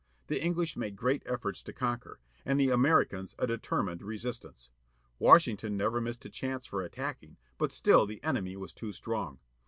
[0.29, 2.19] The English made great efforts to conquer.
[2.43, 4.71] And the Americans a determined resistance.
[5.19, 9.37] Washington never missed a chance for attacking, but still the enemy was too strong.